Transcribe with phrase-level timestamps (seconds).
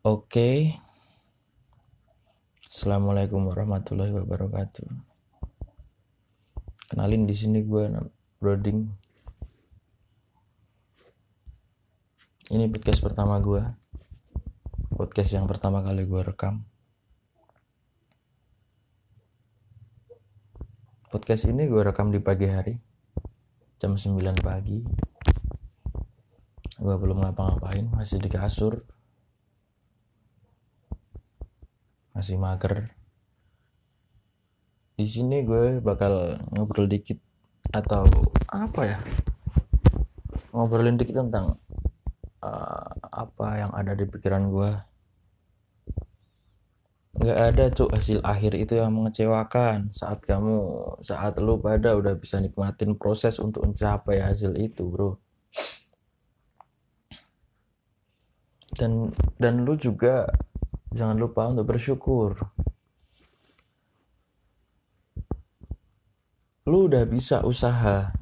[0.00, 0.80] Oke.
[2.64, 4.88] Assalamualaikum warahmatullahi wabarakatuh.
[6.88, 7.84] Kenalin di sini gue
[8.40, 8.88] Broding.
[12.48, 13.60] Ini podcast pertama gue.
[14.96, 16.64] Podcast yang pertama kali gue rekam.
[21.12, 22.72] Podcast ini gue rekam di pagi hari.
[23.76, 24.80] Jam 9 pagi.
[26.80, 28.80] Gue belum ngapa-ngapain, masih di kasur.
[32.20, 32.92] Masih mager.
[34.92, 37.16] Di sini gue bakal ngobrol dikit
[37.72, 38.04] atau
[38.52, 39.00] apa ya?
[40.52, 41.56] Ngobrolin dikit tentang
[42.44, 44.68] uh, apa yang ada di pikiran gue.
[47.24, 50.60] Gak ada cuk hasil akhir itu yang mengecewakan saat kamu
[51.00, 55.16] saat lu pada udah bisa nikmatin proses untuk mencapai hasil itu bro
[58.76, 60.30] dan dan lu juga
[60.90, 62.36] jangan lupa untuk bersyukur.
[66.68, 68.14] Lu udah bisa usaha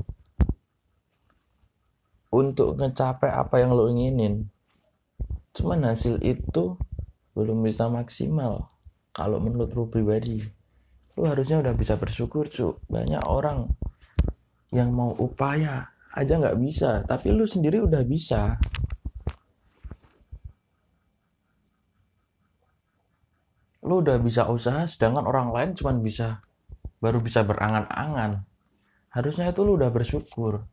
[2.32, 4.48] untuk ngecapai apa yang lu inginin.
[5.52, 6.78] Cuman hasil itu
[7.36, 8.72] belum bisa maksimal.
[9.12, 10.58] Kalau menurut lu pribadi
[11.18, 13.66] lu harusnya udah bisa bersyukur cu banyak orang
[14.70, 18.54] yang mau upaya aja nggak bisa tapi lu sendiri udah bisa
[23.88, 26.44] lu udah bisa usaha sedangkan orang lain cuman bisa
[27.00, 28.44] baru bisa berangan-angan.
[29.08, 30.68] Harusnya itu lu udah bersyukur.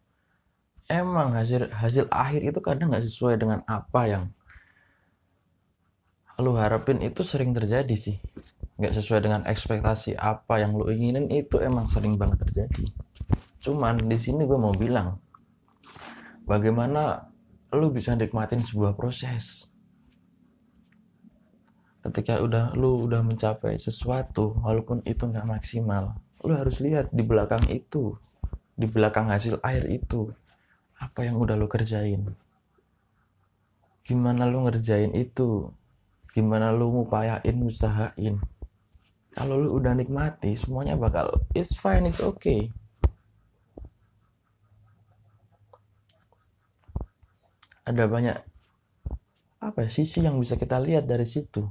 [0.92, 4.24] Emang hasil hasil akhir itu kadang nggak sesuai dengan apa yang
[6.44, 7.00] lu harapin.
[7.00, 8.20] Itu sering terjadi sih.
[8.76, 12.92] Nggak sesuai dengan ekspektasi apa yang lu inginin itu emang sering banget terjadi.
[13.64, 15.18] Cuman di sini gue mau bilang
[16.44, 17.32] bagaimana
[17.74, 19.74] lu bisa nikmatin sebuah proses
[22.06, 27.62] ketika udah lu udah mencapai sesuatu walaupun itu nggak maksimal lu harus lihat di belakang
[27.74, 28.14] itu
[28.78, 30.30] di belakang hasil air itu
[30.96, 32.24] apa yang udah lu kerjain.
[34.06, 35.72] Gimana lu ngerjain itu?
[36.32, 38.40] Gimana lu ngupayain usahain
[39.36, 42.72] kalau lu udah nikmati semuanya bakal it's fine it's okay.
[47.84, 48.40] Ada banyak
[49.60, 51.68] apa ya, sisi yang bisa kita lihat dari situ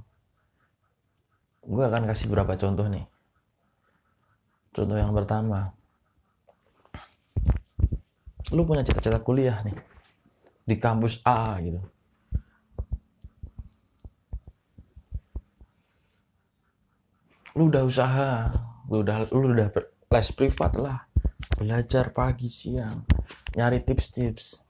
[1.75, 3.03] gue akan kasih beberapa contoh nih?
[4.71, 5.75] Contoh yang pertama.
[8.55, 9.75] Lu punya cita-cita kuliah nih
[10.65, 11.83] di kampus A gitu.
[17.59, 18.51] Lu udah usaha
[18.89, 19.69] lu udah lu udah
[20.11, 21.11] les privat lah.
[21.55, 23.07] Belajar pagi siang
[23.55, 24.64] nyari tips-tips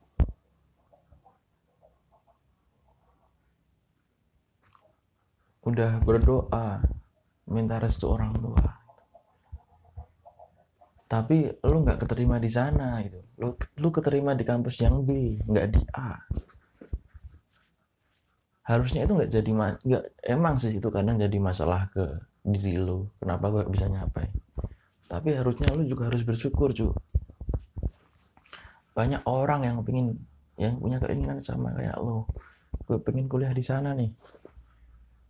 [5.65, 6.81] udah berdoa
[7.49, 8.65] minta restu orang tua.
[11.05, 13.21] Tapi lu nggak keterima di sana gitu.
[13.41, 16.17] Lu lu keterima di kampus yang B nggak di A.
[18.65, 19.51] Harusnya itu nggak jadi
[19.85, 22.05] nggak emang sih itu kadang jadi masalah ke
[22.45, 24.29] diri lu kenapa gue bisa nyapai.
[25.05, 26.93] Tapi harusnya lu juga harus bersyukur cu
[28.95, 30.23] banyak orang yang pengen
[30.55, 32.31] yang punya keinginan sama kayak lo
[32.87, 34.07] gue pengen kuliah di sana nih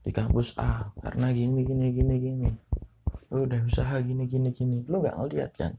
[0.04, 2.50] di kampus A karena gini gini gini gini.
[3.32, 4.84] Lu udah usaha gini gini gini.
[4.84, 5.72] Lu nggak ngeliat kan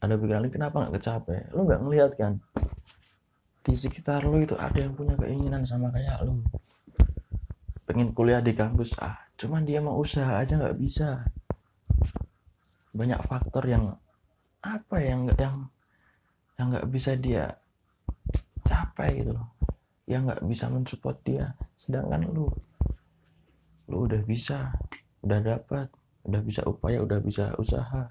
[0.00, 1.38] ada pikiran kenapa nggak kecapai?
[1.52, 2.40] Lu nggak ngeliat kan?
[3.60, 6.40] Di sekitar lu itu ada yang punya keinginan sama kayak lu.
[7.84, 11.28] Pengen kuliah di kampus ah cuman dia mau usaha aja nggak bisa.
[12.96, 13.92] Banyak faktor yang
[14.64, 15.68] apa yang yang
[16.56, 17.56] yang nggak bisa dia
[18.64, 19.59] capai gitu loh
[20.10, 21.46] yang nggak bisa mensupport dia.
[21.78, 22.50] Sedangkan lu
[23.86, 24.74] lu udah bisa
[25.22, 25.86] udah dapat
[26.26, 28.10] udah bisa upaya udah bisa usaha.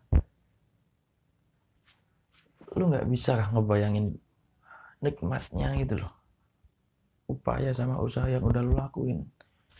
[2.79, 4.15] Lu nggak bisa ngebayangin
[5.03, 6.13] nikmatnya gitu loh.
[7.27, 9.27] Upaya sama usaha yang udah lu lakuin.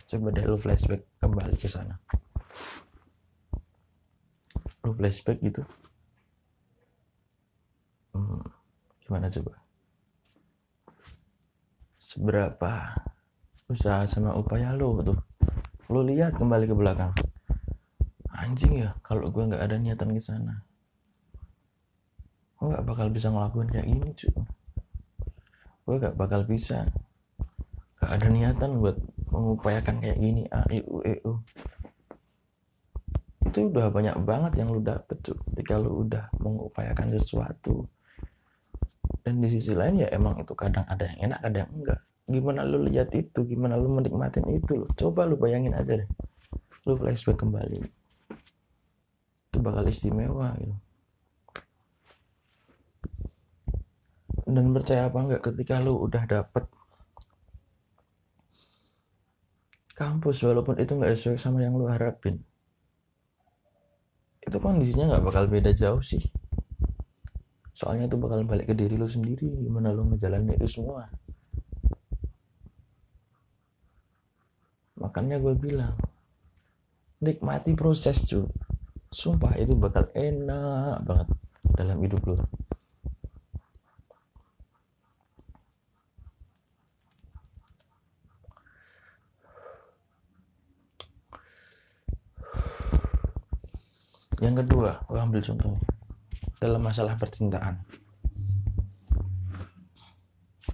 [0.04, 1.96] Coba deh lu flashback kembali ke sana.
[4.84, 5.64] Lu flashback gitu.
[8.12, 8.44] Hmm,
[9.06, 9.69] gimana coba
[12.10, 12.98] seberapa
[13.70, 15.22] usaha sama upaya lu tuh
[15.94, 17.14] lu lihat kembali ke belakang.
[18.34, 20.66] Anjing ya kalau gue nggak ada niatan ke sana.
[22.58, 24.34] Gue nggak bakal bisa ngelakuin kayak gini cuy
[25.90, 26.86] gue gak bakal bisa.
[27.98, 28.94] Gak ada niatan buat
[29.34, 30.46] mengupayakan kayak gini.
[30.46, 31.42] A i u e u.
[33.42, 37.90] Itu udah banyak banget yang lu dapet cuy ketika lu udah mengupayakan sesuatu
[39.30, 42.02] dan di sisi lain ya emang itu kadang ada yang enak kadang enggak.
[42.26, 43.46] Gimana lu lihat itu?
[43.46, 44.82] Gimana lu menikmatin itu?
[44.82, 46.08] Lo coba lu bayangin aja deh.
[46.82, 47.78] Lu flashback kembali.
[49.54, 50.74] Itu bakal istimewa gitu.
[54.50, 56.66] Dan percaya apa enggak ketika lu udah dapet
[59.94, 62.42] kampus walaupun itu nggak sesuai sama yang lu harapin.
[64.42, 66.26] Itu kondisinya nggak bakal beda jauh sih
[67.74, 71.08] soalnya itu bakal balik ke diri lu sendiri gimana lu ngejalanin itu semua.
[75.00, 75.96] Makanya gue bilang
[77.20, 78.48] nikmati proses cuy
[79.12, 81.28] sumpah itu bakal enak banget
[81.76, 82.36] dalam hidup lo
[94.40, 95.99] yang kedua gue ambil contohnya
[96.60, 97.80] dalam masalah percintaan.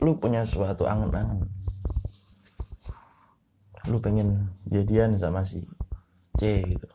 [0.02, 1.46] Lu punya suatu angan-angan.
[3.86, 5.62] Lu pengen jadian sama si
[6.36, 6.90] C gitu.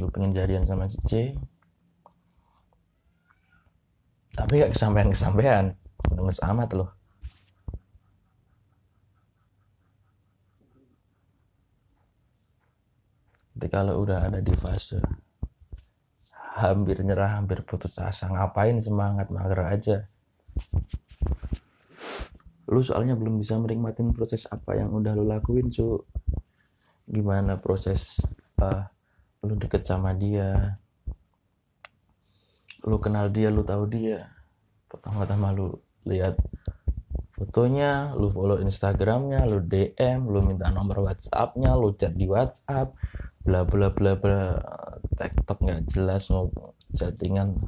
[0.00, 1.36] Lu pengen jadian sama si C.
[4.34, 5.64] Tapi gak kesampaian kesampaian
[6.10, 6.90] ngeles amat loh
[13.64, 15.00] ketika lo udah ada di fase
[16.54, 18.30] hampir nyerah hampir putus asa.
[18.30, 19.26] Ngapain semangat?
[19.34, 19.96] Mager aja.
[22.70, 26.06] Lu soalnya belum bisa menikmatin proses apa yang udah lu lakuin cu.
[27.04, 28.22] Gimana proses
[28.62, 28.86] uh,
[29.44, 30.78] lu deket sama dia?
[32.86, 34.22] Lu kenal dia lu tahu dia.
[34.88, 35.74] Pertama-tama lu
[36.06, 36.38] lihat
[37.34, 42.94] fotonya lu follow instagramnya lu dm lu minta nomor whatsappnya lu chat di whatsapp
[43.44, 44.56] bla bla bla bla.
[45.14, 46.48] Tiktok nggak jelas mau
[46.94, 47.58] chattingan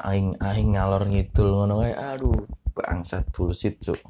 [0.00, 2.40] aing aing ngalor ngidul ngono kayak aduh
[2.74, 4.00] bangsat bullshit cuk.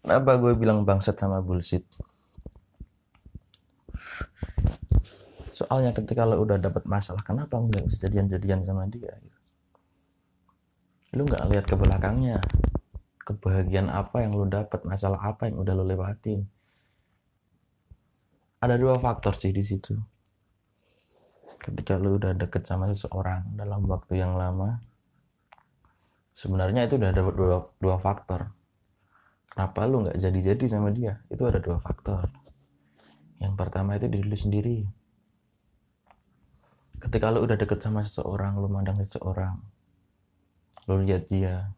[0.00, 1.86] Kenapa gue bilang bangsat sama bullshit?
[5.52, 9.38] Soalnya ketika lo udah dapat masalah kenapa nggak bisa jadian-jadian sama dia gitu.
[11.10, 12.38] lu nggak lihat ke belakangnya
[13.30, 16.42] kebahagiaan apa yang lo dapat masalah apa yang udah lo lewatin.
[18.58, 19.94] Ada dua faktor sih di situ.
[21.62, 24.82] Ketika lo udah deket sama seseorang dalam waktu yang lama
[26.34, 28.50] sebenarnya itu udah ada dua, dua faktor.
[29.50, 31.22] Kenapa lu nggak jadi-jadi sama dia?
[31.30, 32.26] Itu ada dua faktor.
[33.38, 34.78] Yang pertama itu diri lu sendiri.
[37.00, 39.56] Ketika lu udah deket sama seseorang lu mandang seseorang
[40.88, 41.70] lu lihat dia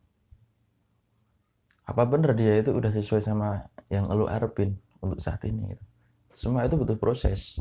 [1.82, 5.84] apa bener dia itu udah sesuai sama yang lu arepin untuk saat ini gitu.
[6.32, 7.58] semua itu butuh proses.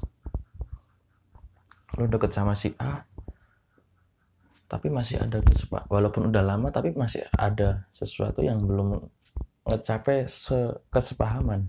[2.00, 3.04] Lu deket sama si A
[4.72, 5.44] tapi masih ada
[5.92, 9.04] walaupun udah lama tapi masih ada sesuatu yang belum
[9.68, 10.24] ngecapai
[10.88, 11.68] kesepahaman.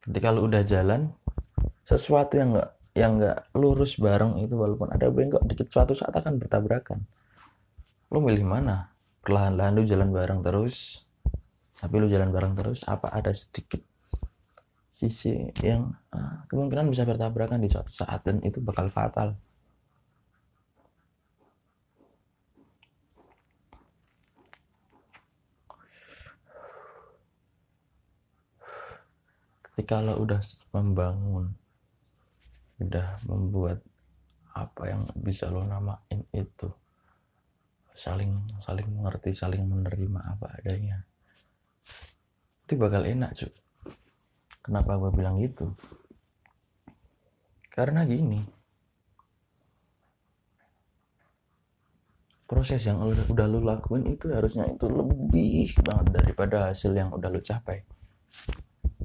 [0.00, 1.12] Ketika lu udah jalan
[1.84, 6.40] sesuatu yang nggak yang nggak lurus bareng itu walaupun ada bengkok dikit suatu saat akan
[6.40, 7.04] bertabrakan
[8.10, 8.90] lu milih mana?
[9.22, 11.06] Perlahan-lahan lu jalan bareng terus
[11.80, 13.80] tapi lu jalan bareng terus apa ada sedikit
[14.92, 19.38] sisi yang uh, kemungkinan bisa bertabrakan di suatu saat dan itu bakal fatal?
[29.70, 30.42] Ketika lo udah
[30.76, 31.56] membangun
[32.80, 33.80] udah membuat
[34.52, 36.68] apa yang bisa lo namain itu
[37.94, 38.32] saling
[38.62, 41.02] saling mengerti saling menerima apa adanya.
[42.66, 43.60] Itu bakal enak cuy
[44.70, 45.74] kenapa gue bilang gitu?
[47.72, 48.38] Karena gini.
[52.46, 57.38] Proses yang udah, lu lakuin itu harusnya itu lebih banget daripada hasil yang udah lu
[57.38, 57.86] capai.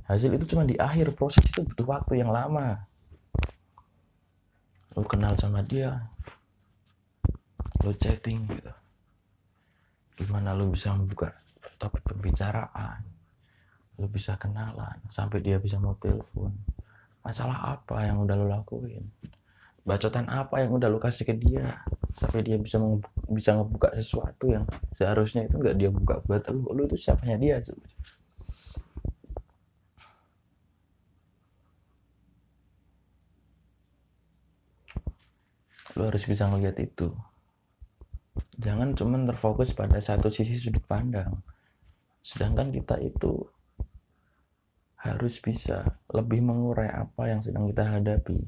[0.10, 2.89] Hasil itu cuma di akhir proses itu butuh waktu yang lama.
[4.98, 6.10] Lu kenal sama dia
[7.86, 8.74] lu chatting gitu.
[10.18, 11.38] Gimana lu bisa membuka
[11.77, 13.06] topik pembicaraan?
[14.01, 16.50] Lu bisa kenalan sampai dia bisa mau telepon.
[17.22, 19.06] Masalah apa yang udah lu lakuin?
[19.86, 22.82] Bacotan apa yang udah lu kasih ke dia sampai dia bisa
[23.30, 24.65] bisa ngebuka sesuatu yang
[24.98, 26.65] seharusnya itu nggak dia buka buat lu?
[26.74, 27.62] Lu itu siapanya dia
[35.96, 37.08] lo harus bisa ngeliat itu
[38.55, 41.43] jangan cuma terfokus pada satu sisi sudut pandang.
[42.25, 43.45] Sedangkan kita itu
[45.05, 48.41] harus bisa lebih mengurai apa yang sedang kita hadapi.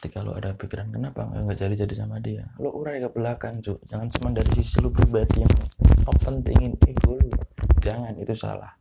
[0.00, 2.48] Ketika lo ada pikiran kenapa nggak jadi jadi sama dia?
[2.60, 5.52] Lo urai ke belakang cuy jangan cuma dari sisi lo pribadi yang
[6.04, 7.36] lo pentingin ego lo
[7.80, 8.72] jangan itu salah.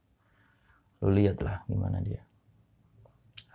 [1.00, 2.24] Lo lihatlah gimana dia.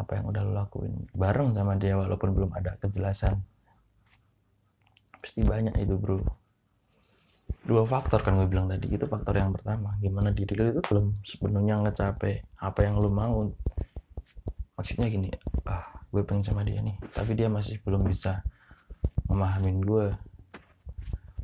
[0.01, 1.09] Apa yang udah lo lakuin.
[1.13, 3.41] Bareng sama dia walaupun belum ada kejelasan
[5.19, 6.19] pasti banyak itu bro.
[7.69, 8.89] Dua faktor kan gue bilang tadi.
[8.89, 9.93] Itu faktor yang pertama.
[10.01, 13.45] Gimana diri lo itu belum sepenuhnya ngecapai apa yang lo mau.
[14.79, 15.29] Maksudnya gini
[15.69, 16.97] ah gue pengen sama dia nih.
[17.13, 18.41] Tapi dia masih belum bisa
[19.29, 20.07] memahamin gue.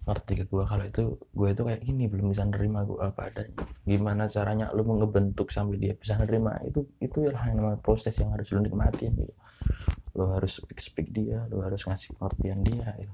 [0.04, 3.64] Ngerti ke gue kalau itu gue itu kayak gini belum bisa nerima gue apa adanya.
[3.84, 6.56] Gimana caranya mau ngebentuk sampai dia bisa nerima?
[6.64, 9.34] Itu itu yang namanya proses yang harus lu nikmatin gitu.
[10.14, 13.12] Lu harus speak speak dia lu harus ngasih pengertian dia gitu.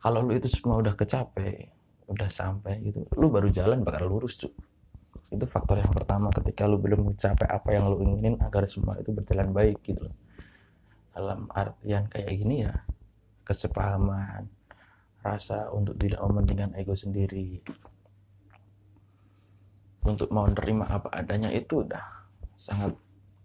[0.00, 1.70] Kalau lu itu semua udah kecape
[2.10, 4.50] udah sampai gitu lu baru jalan bakal lurus cuy
[5.30, 9.14] itu faktor yang pertama ketika lu belum mencapai apa yang lu inginin agar semua itu
[9.14, 10.16] berjalan baik gitu loh.
[11.14, 12.74] Dalam artian kayak gini ya
[13.46, 14.50] kesepahaman
[15.22, 17.62] rasa untuk tidak mementingkan ego sendiri.
[20.02, 22.02] Untuk mau nerima apa adanya itu udah
[22.58, 22.90] sangat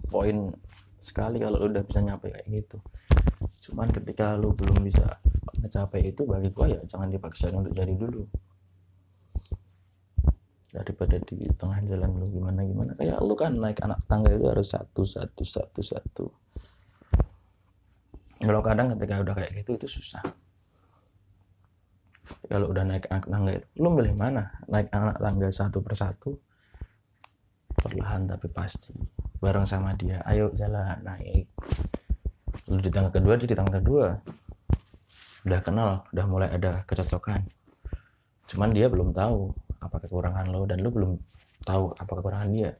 [0.09, 0.57] poin
[0.97, 2.81] sekali kalau lu udah bisa nyampe kayak gitu.
[3.69, 5.21] Cuman ketika lu belum bisa
[5.65, 8.22] mencapai itu bagi gua ya jangan dipaksa untuk jadi dulu.
[10.69, 12.91] Daripada di tengah jalan lu gimana gimana.
[12.93, 16.25] Kayak lu kan naik anak tangga itu harus satu satu satu satu.
[18.45, 20.22] Kalau kadang ketika udah kayak gitu itu susah.
[22.45, 24.53] Kalau udah naik anak tangga itu lu milih mana?
[24.69, 26.38] Naik anak tangga satu persatu?
[27.74, 28.93] Perlahan tapi pasti.
[29.41, 31.50] Bareng sama dia ayo jalan naik.
[32.69, 34.13] Lu di tangga kedua dia di tangga kedua
[35.45, 37.45] udah kenal udah mulai ada kecocokan.
[38.49, 41.21] Cuman dia belum tahu apa kekurangan lo dan lu belum
[41.61, 42.73] tahu apa kekurangan dia.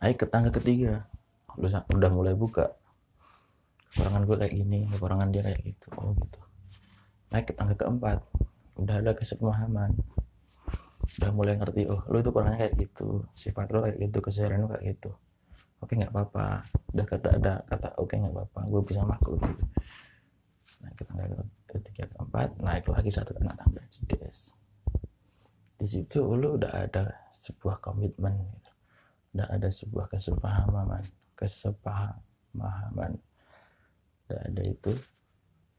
[0.00, 1.04] Naik ke tangga ketiga.
[1.60, 2.72] Lu udah mulai buka.
[3.92, 5.88] Kekurangan gue kayak gini kekurangan dia kayak gitu.
[6.00, 6.40] Oh gitu.
[7.30, 8.24] Naik ke tangga keempat.
[8.80, 9.92] Udah ada kesepemahaman
[11.20, 13.26] udah mulai ngerti oh lu itu kurangnya kayak gitu.
[13.34, 15.10] Sifat lo kayak gitu keseharian lo kayak gitu.
[15.82, 16.64] Oke nggak apa-apa.
[16.94, 18.60] Udah kata ada kata oke nggak apa-apa.
[18.70, 19.42] Gue bisa maklum
[20.80, 21.26] naik ke tangga
[21.68, 24.56] ketiga keempat naik lagi satu kena tangga CDS
[25.80, 28.70] di situ lu udah ada sebuah komitmen gitu.
[29.32, 31.04] udah ada sebuah kesepahaman
[31.40, 33.16] kesepahaman.
[34.28, 34.92] Udah ada itu.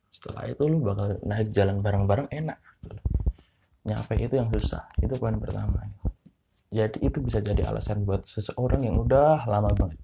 [0.10, 2.58] Setelah itu lu bakal naik jalan bareng-bareng enak.
[3.86, 4.90] Nyampe itu yang susah.
[4.98, 5.86] Itu poin pertama.
[6.74, 10.00] Jadi itu bisa jadi alasan buat seseorang yang udah lama banget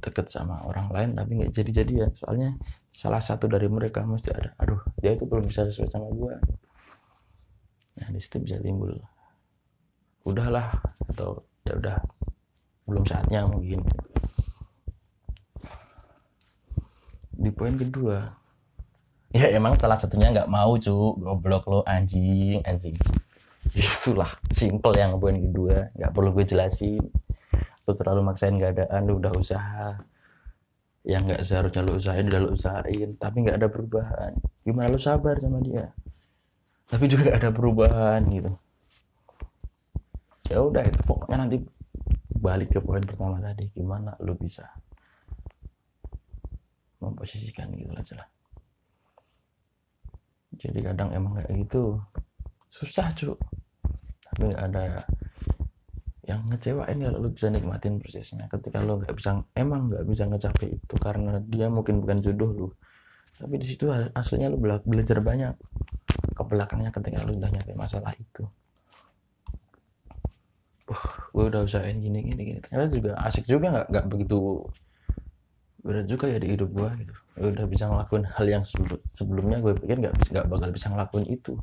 [0.00, 2.56] deket sama orang lain tapi nggak jadi jadian soalnya
[2.90, 6.40] salah satu dari mereka mesti ada aduh dia itu belum bisa sesuai sama gua.
[8.00, 8.96] Nah di situ bisa timbul
[10.24, 10.72] udahlah
[11.12, 11.96] atau ya udah
[12.88, 13.84] belum saatnya mungkin.
[17.36, 18.24] Di poin kedua
[19.30, 22.96] ya emang salah satunya nggak mau cu goblok lo anjing anjing.
[23.76, 27.19] Itulah simple yang poin kedua nggak perlu gue jelasin
[27.90, 29.90] lo terlalu maksain keadaan lo udah usaha.
[31.02, 33.08] Yang nggak seharusnya lo usahain udah lo usahain.
[33.18, 34.32] Tapi nggak ada perubahan.
[34.62, 35.90] Gimana lo sabar sama dia?
[36.86, 38.52] Tapi juga ada perubahan gitu.
[40.50, 41.58] Ya udah itu pokoknya nanti
[42.38, 43.66] balik ke poin pertama tadi.
[43.74, 44.70] Gimana lo bisa
[47.00, 48.28] memposisikan gitu aja lah
[50.60, 51.96] jadi kadang emang kayak gitu.
[52.70, 53.34] Susah cu
[54.30, 55.02] tapi nggak ada
[56.28, 60.76] yang ngecewain kalau lu bisa nikmatin prosesnya ketika lu nggak bisa emang nggak bisa ngecapai
[60.76, 62.68] itu karena dia mungkin bukan jodoh lu.
[63.40, 65.56] Tapi di situ aslinya lu belajar banyak.
[66.36, 68.44] Ke belakangnya ketika lu udah nyampe masalah itu.
[70.90, 72.60] Uh, gue udah usahain gini gini gini.
[72.60, 74.38] Ternyata juga asik juga nggak nggak begitu
[75.80, 77.14] berat juga ya di hidup gue gitu.
[77.40, 78.64] Ya udah bisa ngelakuin hal yang
[79.16, 81.56] sebelumnya gue pikir nggak nggak bakal bisa ngelakuin itu.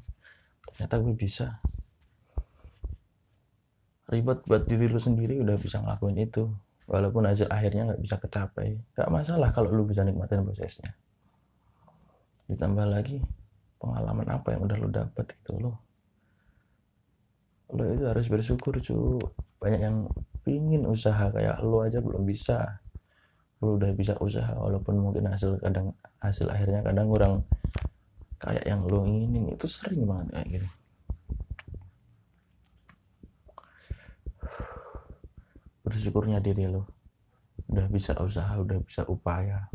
[0.74, 1.62] Ternyata gue bisa
[4.08, 6.48] ribet buat diri lu sendiri udah bisa ngelakuin itu.
[6.88, 10.96] Walaupun hasil akhirnya nggak bisa kecapai nggak masalah kalau lu bisa nikmatin prosesnya.
[12.48, 13.20] Ditambah lagi
[13.76, 15.74] pengalaman apa yang udah lu dapet itu lo
[17.76, 19.20] lo itu harus bersyukur cu.
[19.60, 20.08] Banyak yang
[20.48, 22.80] pingin usaha kayak lo aja belum bisa.
[23.60, 25.92] Lu udah bisa usaha walaupun mungkin hasil kadang
[26.24, 27.44] hasil akhirnya kadang kurang
[28.40, 29.52] kayak yang lu inginin.
[29.52, 30.77] Itu sering banget kayak gitu
[35.88, 36.84] bersyukurnya diri lo
[37.72, 39.66] udah bisa usaha udah bisa upaya.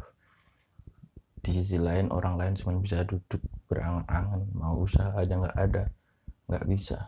[1.43, 4.47] Di sisi lain orang lain cuma bisa duduk berangan-angan.
[4.55, 5.91] Mau usaha aja nggak ada
[6.47, 7.03] nggak bisa.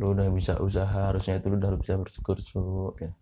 [0.00, 3.12] Lu udah bisa usaha harusnya itu lu udah bisa bersyukur ya.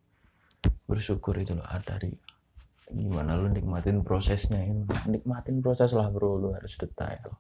[0.87, 2.14] Bersyukur itu loh dari
[2.93, 6.38] gimana lu nikmatin prosesnya ini nikmatin proses lah bro.
[6.38, 7.35] Lu harus detail.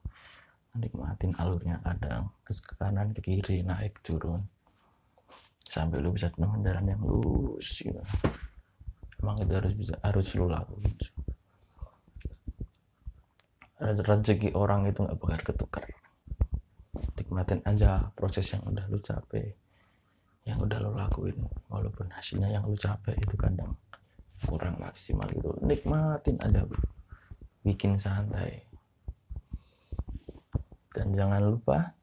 [0.72, 4.51] Nikmatin alurnya kadang ke kanan ke kiri naik turun
[5.72, 7.96] sampai lu bisa jalan yang lurus gitu.
[9.24, 10.92] emang itu harus bisa harus lu lakuin
[13.82, 15.84] rezeki orang itu nggak bakal ketukar.
[17.18, 19.58] Nikmatin aja proses yang udah lu capek
[20.46, 21.34] yang udah lo lakuin.
[21.66, 23.74] Walaupun hasilnya yang lu capek itu kadang
[24.46, 25.50] kurang maksimal gitu.
[25.66, 26.78] Nikmatin aja bro
[27.66, 28.66] bikin santai.
[30.94, 31.98] Dan jangan lupa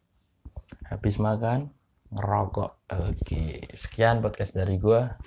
[0.90, 1.72] habis makan
[2.14, 2.72] ngerokok.
[2.90, 5.18] Oke sekian podcast dari gua.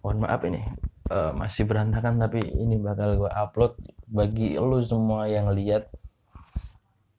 [0.00, 0.62] Mohon maaf ini
[1.12, 3.76] uh, masih berantakan tapi ini bakal gua upload
[4.08, 5.92] bagi lo semua yang lihat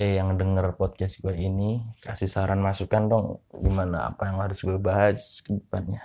[0.01, 1.86] eh yang denger podcast gue ini.
[2.01, 6.01] Kasih saran masukan dong gimana apa yang harus gue bahas ke depannya.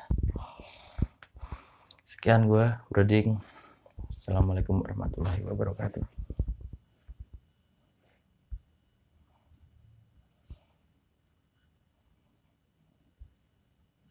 [2.05, 3.41] Sekian gue Broding.
[4.13, 6.16] Assalamualaikum warahmatullahi wabarakatuh